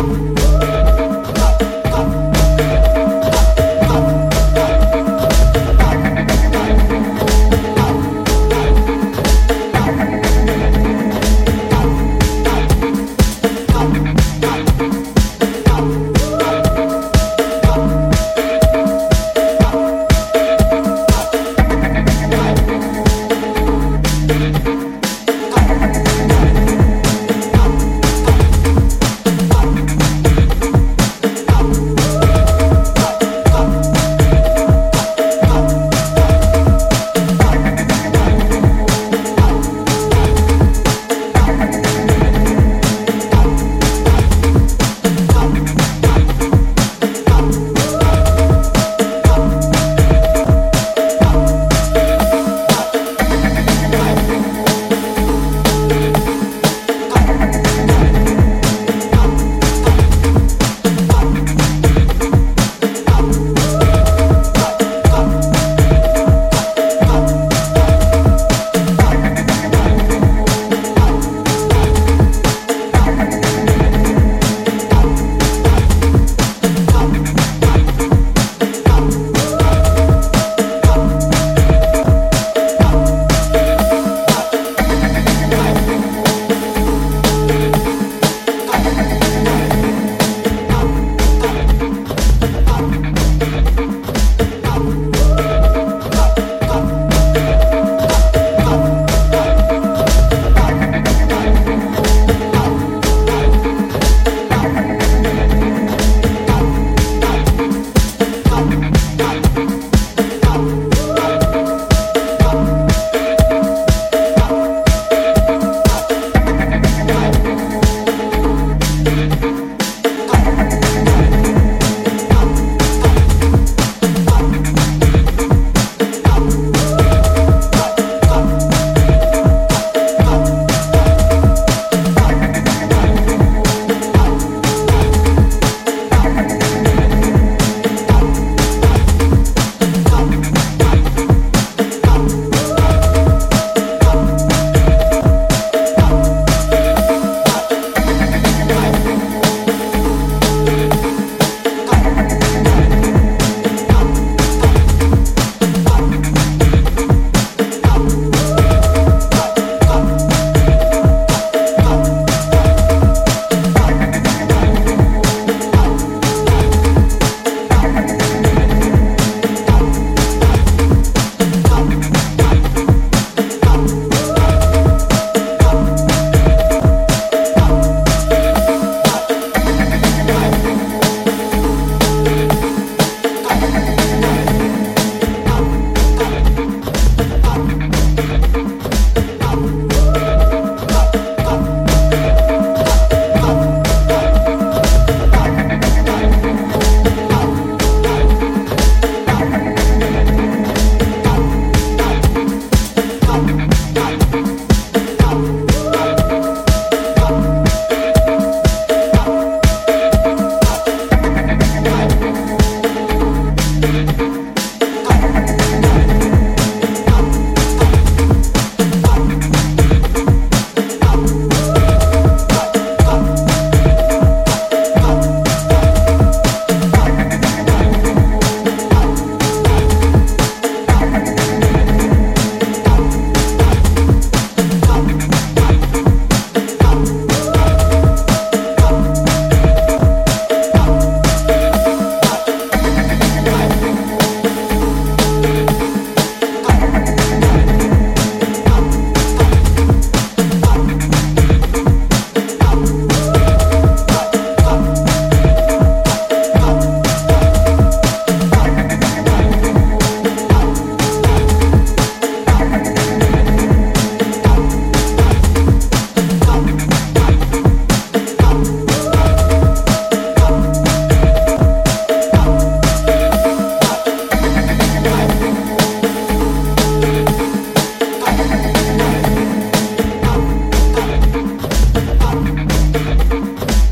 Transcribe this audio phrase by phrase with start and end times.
[0.00, 0.47] Oh.